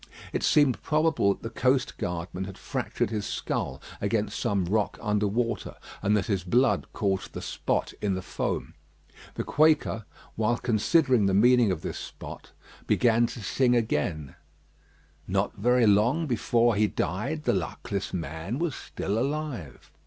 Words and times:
It 0.33 0.41
seemed 0.41 0.81
probable 0.81 1.35
that 1.35 1.43
the 1.43 1.51
coast 1.51 1.99
guardman 1.99 2.45
had 2.45 2.57
fractured 2.57 3.11
his 3.11 3.23
skull 3.23 3.79
against 4.01 4.39
some 4.39 4.65
rock 4.65 4.97
under 4.99 5.27
water, 5.27 5.75
and 6.01 6.17
that 6.17 6.25
his 6.25 6.43
blood 6.43 6.87
caused 6.91 7.33
the 7.33 7.41
spot 7.43 7.93
in 8.01 8.15
the 8.15 8.23
foam. 8.23 8.73
The 9.35 9.43
Quaker, 9.43 10.05
while 10.35 10.57
considering 10.57 11.27
the 11.27 11.35
meaning 11.35 11.71
of 11.71 11.83
this 11.83 11.99
spot, 11.99 12.49
began 12.87 13.27
to 13.27 13.43
sing 13.43 13.75
again: 13.75 14.33
"Not 15.27 15.53
very 15.53 15.85
long 15.85 16.25
before 16.25 16.73
he 16.75 16.87
died, 16.87 17.43
The 17.43 17.53
luckless 17.53 18.11
man 18.11 18.57
was 18.57 18.73
still 18.73 19.19
alive." 19.19 19.91